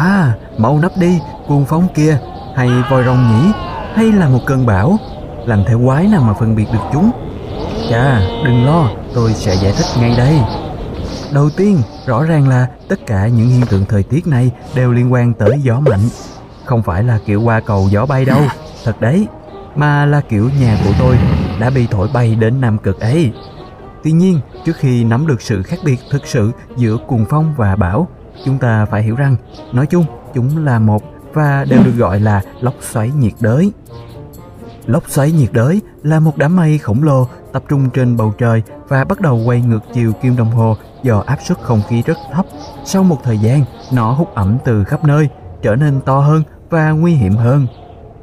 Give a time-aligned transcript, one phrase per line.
[0.00, 2.18] À, mau nấp đi, cuồng phong kia,
[2.56, 3.52] hay voi rồng nhỉ,
[3.94, 4.98] hay là một cơn bão,
[5.46, 7.10] làm thể quái nào mà phân biệt được chúng.
[7.90, 10.40] Chà, đừng lo, tôi sẽ giải thích ngay đây.
[11.32, 15.12] Đầu tiên, rõ ràng là tất cả những hiện tượng thời tiết này đều liên
[15.12, 16.08] quan tới gió mạnh.
[16.64, 18.40] Không phải là kiểu qua cầu gió bay đâu,
[18.84, 19.26] thật đấy,
[19.74, 21.18] mà là kiểu nhà của tôi
[21.60, 23.32] đã bị thổi bay đến Nam Cực ấy.
[24.04, 27.76] Tuy nhiên, trước khi nắm được sự khác biệt thực sự giữa cuồng phong và
[27.76, 28.08] bão,
[28.44, 29.36] chúng ta phải hiểu rằng,
[29.72, 30.04] nói chung,
[30.34, 33.72] chúng là một và đều được gọi là lốc xoáy nhiệt đới.
[34.86, 38.62] Lốc xoáy nhiệt đới là một đám mây khổng lồ tập trung trên bầu trời
[38.88, 42.18] và bắt đầu quay ngược chiều kim đồng hồ do áp suất không khí rất
[42.32, 42.46] thấp.
[42.84, 45.28] Sau một thời gian, nó hút ẩm từ khắp nơi,
[45.62, 47.66] trở nên to hơn và nguy hiểm hơn.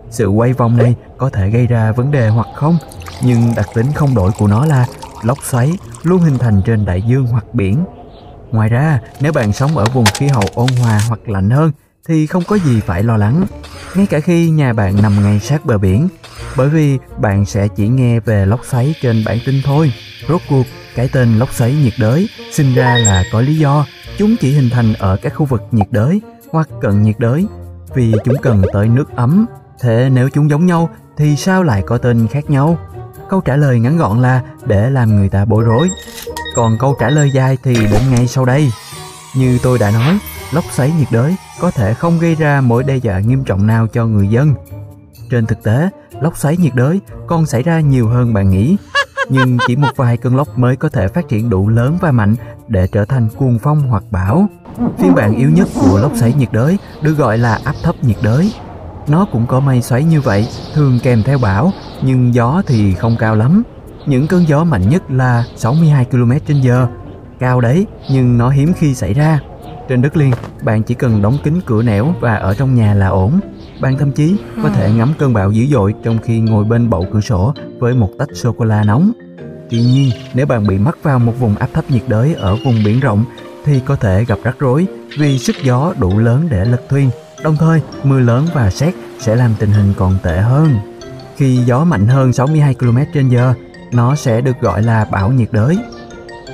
[0.09, 2.77] Sự quay vòng này có thể gây ra vấn đề hoặc không,
[3.23, 4.85] nhưng đặc tính không đổi của nó là
[5.23, 7.85] lốc xoáy luôn hình thành trên đại dương hoặc biển.
[8.51, 11.71] Ngoài ra, nếu bạn sống ở vùng khí hậu ôn hòa hoặc lạnh hơn
[12.07, 13.45] thì không có gì phải lo lắng,
[13.95, 16.07] ngay cả khi nhà bạn nằm ngay sát bờ biển,
[16.57, 19.93] bởi vì bạn sẽ chỉ nghe về lốc xoáy trên bản tin thôi.
[20.29, 20.63] Rốt cuộc,
[20.95, 23.85] cái tên lốc xoáy nhiệt đới sinh ra là có lý do,
[24.17, 27.45] chúng chỉ hình thành ở các khu vực nhiệt đới hoặc cận nhiệt đới
[27.95, 29.45] vì chúng cần tới nước ấm.
[29.81, 32.77] Thế nếu chúng giống nhau thì sao lại có tên khác nhau?
[33.29, 35.89] Câu trả lời ngắn gọn là để làm người ta bối rối.
[36.57, 38.71] Còn câu trả lời dài thì đến ngay sau đây.
[39.35, 40.19] Như tôi đã nói,
[40.51, 43.87] lốc xoáy nhiệt đới có thể không gây ra mối đe dọa nghiêm trọng nào
[43.87, 44.53] cho người dân.
[45.29, 45.89] Trên thực tế,
[46.21, 48.77] lốc xoáy nhiệt đới còn xảy ra nhiều hơn bạn nghĩ.
[49.29, 52.35] Nhưng chỉ một vài cơn lốc mới có thể phát triển đủ lớn và mạnh
[52.67, 54.47] để trở thành cuồng phong hoặc bão.
[54.99, 58.17] Phiên bản yếu nhất của lốc xoáy nhiệt đới được gọi là áp thấp nhiệt
[58.21, 58.53] đới.
[59.07, 61.71] Nó cũng có mây xoáy như vậy, thường kèm theo bão,
[62.01, 63.63] nhưng gió thì không cao lắm.
[64.07, 66.87] Những cơn gió mạnh nhất là 62 km/h.
[67.39, 69.39] Cao đấy, nhưng nó hiếm khi xảy ra.
[69.89, 70.31] Trên đất liền,
[70.63, 73.39] bạn chỉ cần đóng kín cửa nẻo và ở trong nhà là ổn.
[73.81, 77.05] Bạn thậm chí có thể ngắm cơn bão dữ dội trong khi ngồi bên bậu
[77.13, 79.11] cửa sổ với một tách sô-cô-la nóng.
[79.69, 82.83] Tuy nhiên, nếu bạn bị mắc vào một vùng áp thấp nhiệt đới ở vùng
[82.85, 83.25] biển rộng
[83.65, 84.87] thì có thể gặp rắc rối
[85.19, 87.09] vì sức gió đủ lớn để lật thuyền.
[87.43, 90.75] Đồng thời, mưa lớn và sét sẽ làm tình hình còn tệ hơn.
[91.35, 93.53] Khi gió mạnh hơn 62 km/h,
[93.91, 95.77] nó sẽ được gọi là bão nhiệt đới.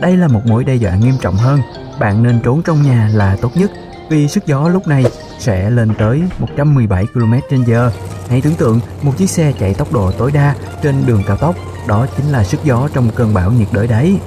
[0.02, 1.60] Đây là một mối đe dọa nghiêm trọng hơn
[2.00, 3.72] bạn nên trốn trong nhà là tốt nhất
[4.10, 5.06] vì sức gió lúc này
[5.40, 7.90] sẽ lên tới 117 km/h.
[8.30, 11.56] Hãy tưởng tượng một chiếc xe chạy tốc độ tối đa trên đường cao tốc,
[11.88, 14.20] đó chính là sức gió trong cơn bão nhiệt đới đấy.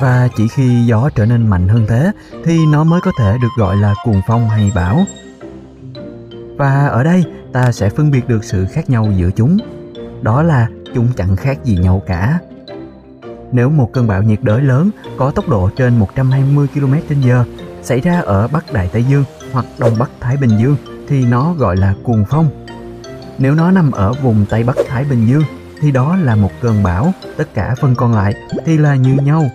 [0.00, 2.12] Và chỉ khi gió trở nên mạnh hơn thế
[2.44, 5.04] thì nó mới có thể được gọi là cuồng phong hay bão.
[6.56, 9.56] Và ở đây ta sẽ phân biệt được sự khác nhau giữa chúng.
[10.22, 12.38] Đó là chúng chẳng khác gì nhau cả.
[13.52, 17.44] Nếu một cơn bão nhiệt đới lớn có tốc độ trên 120 km/h
[17.82, 20.76] xảy ra ở Bắc Đại Tây Dương hoặc Đông Bắc Thái Bình Dương
[21.08, 22.66] thì nó gọi là cuồng phong.
[23.38, 25.42] Nếu nó nằm ở vùng Tây Bắc Thái Bình Dương
[25.80, 29.46] thì đó là một cơn bão, tất cả phần còn lại thì là như nhau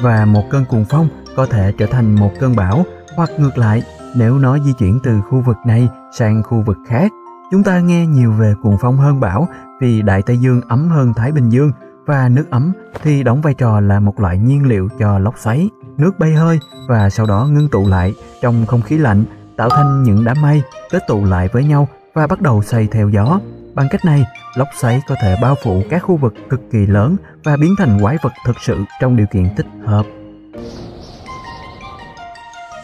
[0.00, 2.84] và một cơn cuồng phong có thể trở thành một cơn bão
[3.16, 3.82] hoặc ngược lại
[4.16, 7.12] nếu nó di chuyển từ khu vực này sang khu vực khác.
[7.50, 9.48] Chúng ta nghe nhiều về cuồng phong hơn bão
[9.80, 11.72] vì Đại Tây Dương ấm hơn Thái Bình Dương
[12.06, 12.72] và nước ấm
[13.02, 15.68] thì đóng vai trò là một loại nhiên liệu cho lốc xoáy.
[15.98, 19.24] Nước bay hơi và sau đó ngưng tụ lại trong không khí lạnh
[19.56, 23.08] tạo thành những đám mây kết tụ lại với nhau và bắt đầu xoay theo
[23.08, 23.40] gió.
[23.74, 24.24] Bằng cách này,
[24.54, 27.98] lốc xoáy có thể bao phủ các khu vực cực kỳ lớn và biến thành
[28.00, 30.06] quái vật thực sự trong điều kiện thích hợp.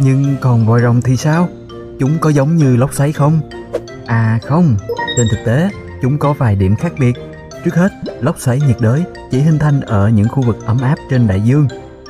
[0.01, 1.49] Nhưng còn voi rồng thì sao?
[1.99, 3.41] Chúng có giống như lốc xoáy không?
[4.07, 4.77] À không,
[5.17, 5.71] trên thực tế,
[6.03, 7.17] chúng có vài điểm khác biệt
[7.67, 10.97] Trước hết, lốc xoáy nhiệt đới chỉ hình thành ở những khu vực ấm áp
[11.11, 11.69] trên đại dương.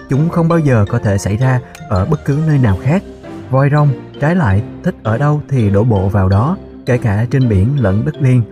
[0.08, 3.02] Chúng không bao giờ có thể xảy ra ở bất cứ nơi nào khác.
[3.50, 3.88] Voi rong,
[4.20, 8.04] trái lại, thích ở đâu thì đổ bộ vào đó, kể cả trên biển lẫn
[8.04, 8.42] đất liền.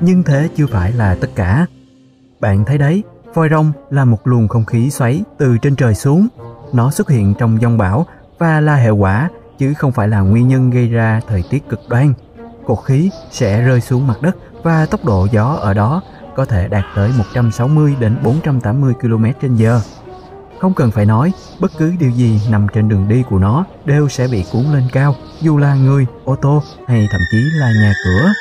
[0.00, 1.66] Nhưng thế chưa phải là tất cả.
[2.40, 3.02] Bạn thấy đấy,
[3.34, 6.28] voi rong là một luồng không khí xoáy từ trên trời xuống.
[6.72, 8.06] Nó xuất hiện trong giông bão
[8.38, 9.28] và là hệ quả
[9.58, 12.12] chứ không phải là nguyên nhân gây ra thời tiết cực đoan.
[12.66, 16.02] Cột khí sẽ rơi xuống mặt đất và tốc độ gió ở đó
[16.36, 19.80] có thể đạt tới 160 đến 480 km/h.
[20.60, 24.08] Không cần phải nói, bất cứ điều gì nằm trên đường đi của nó đều
[24.08, 27.94] sẽ bị cuốn lên cao, dù là người, ô tô hay thậm chí là nhà
[28.04, 28.32] cửa.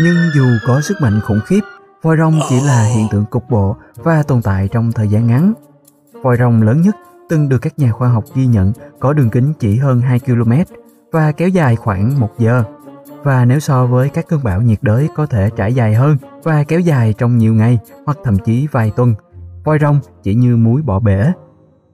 [0.00, 1.60] Nhưng dù có sức mạnh khủng khiếp,
[2.02, 5.52] voi rồng chỉ là hiện tượng cục bộ và tồn tại trong thời gian ngắn.
[6.22, 6.96] Voi rồng lớn nhất
[7.28, 10.52] từng được các nhà khoa học ghi nhận có đường kính chỉ hơn 2 km
[11.12, 12.64] và kéo dài khoảng 1 giờ.
[13.26, 16.64] Và nếu so với các cơn bão nhiệt đới có thể trải dài hơn và
[16.68, 19.14] kéo dài trong nhiều ngày hoặc thậm chí vài tuần,
[19.64, 21.32] voi rồng chỉ như muối bỏ bể.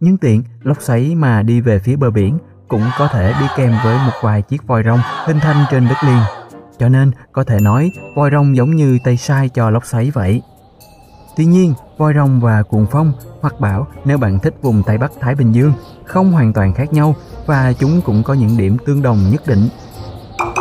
[0.00, 2.38] Nhưng tiện, lốc xoáy mà đi về phía bờ biển
[2.68, 5.96] cũng có thể đi kèm với một vài chiếc voi rồng hình thành trên đất
[6.06, 6.22] liền.
[6.78, 10.42] Cho nên có thể nói voi rồng giống như tay sai cho lốc xoáy vậy.
[11.36, 15.12] Tuy nhiên, voi rồng và cuồng phong hoặc bão nếu bạn thích vùng Tây Bắc
[15.20, 15.72] Thái Bình Dương
[16.04, 17.14] không hoàn toàn khác nhau
[17.46, 19.68] và chúng cũng có những điểm tương đồng nhất định.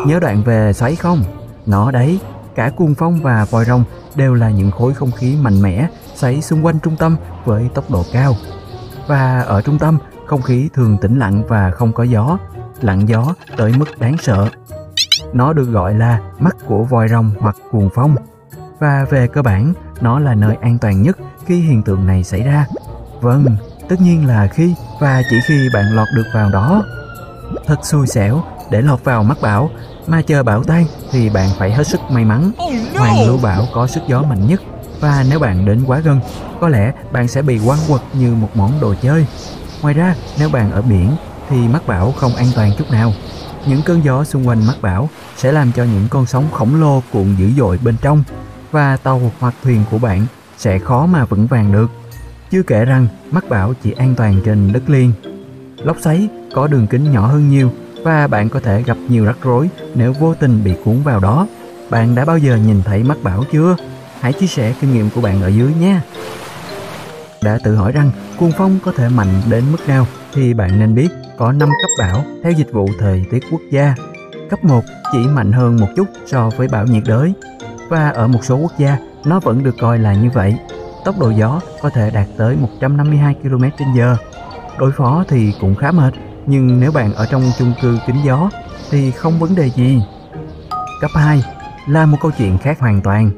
[0.05, 1.23] Nhớ đoạn về xoáy không?
[1.65, 2.19] Nó đấy,
[2.55, 3.83] cả cuồng phong và vòi rồng
[4.15, 7.91] đều là những khối không khí mạnh mẽ xoáy xung quanh trung tâm với tốc
[7.91, 8.35] độ cao.
[9.07, 12.37] Và ở trung tâm, không khí thường tĩnh lặng và không có gió,
[12.81, 14.49] lặng gió tới mức đáng sợ.
[15.33, 18.15] Nó được gọi là mắt của vòi rồng hoặc cuồng phong.
[18.79, 22.41] Và về cơ bản, nó là nơi an toàn nhất khi hiện tượng này xảy
[22.41, 22.65] ra.
[23.21, 23.45] Vâng,
[23.89, 26.83] tất nhiên là khi và chỉ khi bạn lọt được vào đó.
[27.65, 29.69] Thật xui xẻo, để lọt vào mắt bão,
[30.07, 32.51] mà chờ bão tan thì bạn phải hết sức may mắn.
[32.97, 34.61] Hoàng lưu bão có sức gió mạnh nhất
[34.99, 36.19] và nếu bạn đến quá gần,
[36.61, 39.25] có lẽ bạn sẽ bị quăng quật như một món đồ chơi.
[39.81, 41.15] Ngoài ra, nếu bạn ở biển
[41.49, 43.13] thì mắt bão không an toàn chút nào.
[43.65, 47.03] Những cơn gió xung quanh mắt bão sẽ làm cho những con sóng khổng lồ
[47.13, 48.23] cuộn dữ dội bên trong
[48.71, 50.25] và tàu hoặc thuyền của bạn
[50.57, 51.91] sẽ khó mà vững vàng được.
[52.51, 55.11] Chưa kể rằng mắt bão chỉ an toàn trên đất liền.
[55.77, 57.71] Lốc xoáy có đường kính nhỏ hơn nhiều
[58.03, 61.47] và bạn có thể gặp nhiều rắc rối nếu vô tình bị cuốn vào đó.
[61.89, 63.75] Bạn đã bao giờ nhìn thấy mắt bão chưa?
[64.19, 65.99] Hãy chia sẻ kinh nghiệm của bạn ở dưới nhé.
[67.43, 70.95] Đã tự hỏi rằng cuồng phong có thể mạnh đến mức nào thì bạn nên
[70.95, 73.95] biết có 5 cấp bão theo dịch vụ thời tiết quốc gia.
[74.49, 74.81] Cấp 1
[75.11, 77.33] chỉ mạnh hơn một chút so với bão nhiệt đới
[77.89, 80.55] và ở một số quốc gia nó vẫn được coi là như vậy.
[81.05, 84.15] Tốc độ gió có thể đạt tới 152 km/h.
[84.79, 86.13] Đối phó thì cũng khá mệt,
[86.45, 88.49] nhưng nếu bạn ở trong chung cư kính gió
[88.89, 90.01] thì không vấn đề gì.
[91.01, 91.43] Cấp 2
[91.87, 93.31] là một câu chuyện khác hoàn toàn.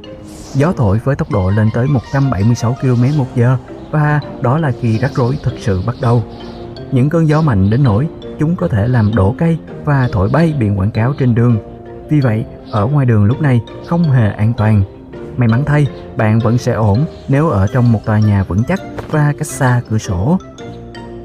[0.54, 3.58] Gió thổi với tốc độ lên tới 176 km một giờ
[3.92, 6.24] và đó là khi rắc rối thực sự bắt đầu.
[6.92, 8.08] Những cơn gió mạnh đến nỗi
[8.40, 11.58] chúng có thể làm đổ cây và thổi bay biển quảng cáo trên đường.
[12.10, 14.84] Vì vậy, ở ngoài đường lúc này không hề an toàn.
[15.38, 18.82] May mắn thay, bạn vẫn sẽ ổn nếu ở trong một tòa nhà vững chắc
[19.12, 20.38] và cách xa cửa sổ.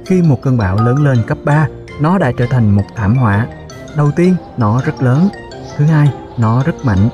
[0.08, 1.66] Khi một cơn bão lớn lên cấp 3,
[2.00, 3.46] nó đã trở thành một thảm họa.
[3.96, 5.28] Đầu tiên, nó rất lớn.
[5.76, 7.08] Thứ hai, nó rất mạnh.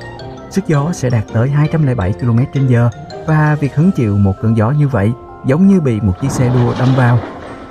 [0.50, 2.88] Sức gió sẽ đạt tới 207 km/h
[3.26, 5.12] và việc hứng chịu một cơn gió như vậy
[5.46, 7.18] giống như bị một chiếc xe đua đâm vào.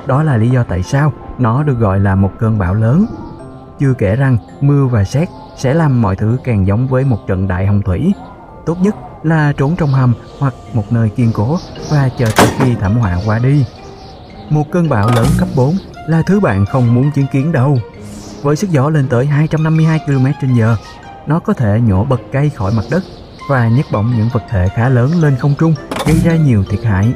[0.06, 3.06] Đó là lý do tại sao nó được gọi là một cơn bão lớn.
[3.80, 7.48] Chưa kể rằng mưa và sét sẽ làm mọi thứ càng giống với một trận
[7.48, 8.14] đại hồng thủy.
[8.66, 11.58] Tốt nhất là trốn trong hầm hoặc một nơi kiên cố
[11.92, 13.66] và chờ tới khi thảm họa qua đi.
[14.50, 17.78] Một cơn bão lớn cấp 4 là thứ bạn không muốn chứng kiến đâu.
[18.42, 20.76] Với sức gió lên tới 252 km/h,
[21.28, 23.04] nó có thể nhổ bật cây khỏi mặt đất
[23.50, 25.76] và nhấc bổng những vật thể khá lớn lên không trung,
[26.06, 27.14] gây ra nhiều thiệt hại.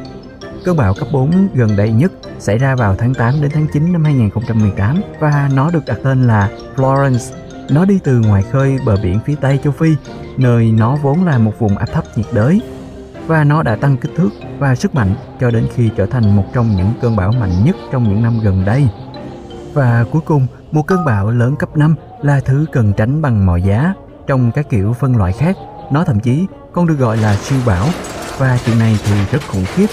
[0.65, 3.93] Cơn bão cấp 4 gần đây nhất xảy ra vào tháng 8 đến tháng 9
[3.93, 7.33] năm 2018 và nó được đặt tên là Florence.
[7.69, 9.95] Nó đi từ ngoài khơi bờ biển phía Tây châu Phi,
[10.37, 12.61] nơi nó vốn là một vùng áp thấp nhiệt đới.
[13.27, 14.29] Và nó đã tăng kích thước
[14.59, 17.75] và sức mạnh cho đến khi trở thành một trong những cơn bão mạnh nhất
[17.91, 18.87] trong những năm gần đây.
[19.73, 23.61] Và cuối cùng, một cơn bão lớn cấp 5 là thứ cần tránh bằng mọi
[23.61, 23.93] giá.
[24.27, 25.55] Trong các kiểu phân loại khác,
[25.91, 27.85] nó thậm chí còn được gọi là siêu bão
[28.37, 29.87] và chuyện này thì rất khủng khiếp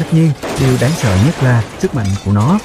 [0.00, 0.30] Tất nhiên,
[0.60, 2.58] điều đáng sợ nhất là sức mạnh của nó.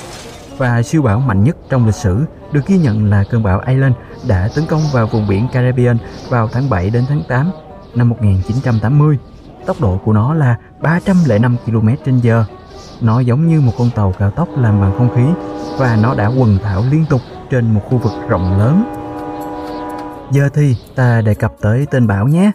[0.58, 3.96] Và siêu bão mạnh nhất trong lịch sử được ghi nhận là cơn bão Island
[4.28, 5.98] đã tấn công vào vùng biển Caribbean
[6.30, 7.52] vào tháng 7 đến tháng 8
[7.96, 9.18] năm 1980.
[9.66, 12.44] Tốc độ của nó là 305 km/h.
[13.02, 15.26] Nó giống như một con tàu cao tốc làm bằng không khí
[15.78, 18.84] và nó đã quần thảo liên tục trên một khu vực rộng lớn.
[20.32, 22.52] Giờ thì ta đề cập tới tên bão nhé.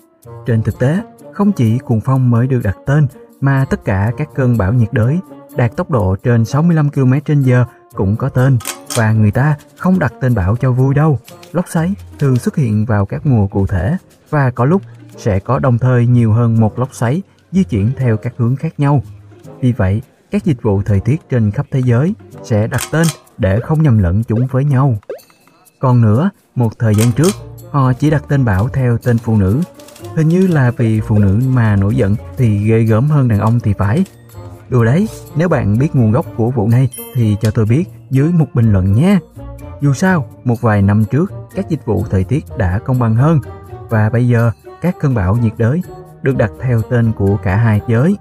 [0.46, 1.02] Trên thực tế,
[1.32, 3.06] không chỉ cuồng phong mới được đặt tên
[3.40, 5.18] mà tất cả các cơn bão nhiệt đới
[5.56, 7.64] đạt tốc độ trên 65 km/h
[7.94, 8.58] cũng có tên
[8.96, 11.18] và người ta không đặt tên bão cho vui đâu.
[11.52, 13.96] Lốc xoáy thường xuất hiện vào các mùa cụ thể
[14.30, 14.82] và có lúc
[15.16, 18.80] sẽ có đồng thời nhiều hơn một lốc xoáy di chuyển theo các hướng khác
[18.80, 19.02] nhau.
[19.60, 23.06] Vì vậy, các dịch vụ thời tiết trên khắp thế giới sẽ đặt tên
[23.38, 24.98] để không nhầm lẫn chúng với nhau.
[25.78, 27.32] Còn nữa, một thời gian trước,
[27.70, 29.60] họ chỉ đặt tên bão theo tên phụ nữ
[30.16, 33.60] Hình như là vì phụ nữ mà nổi giận thì ghê gớm hơn đàn ông
[33.60, 34.04] thì phải.
[34.70, 38.32] Đùa đấy, nếu bạn biết nguồn gốc của vụ này thì cho tôi biết dưới
[38.32, 39.18] một bình luận nhé.
[39.80, 43.40] Dù sao, một vài năm trước, các dịch vụ thời tiết đã công bằng hơn
[43.88, 44.50] và bây giờ
[44.80, 45.82] các cơn bão nhiệt đới
[46.22, 48.16] được đặt theo tên của cả hai giới.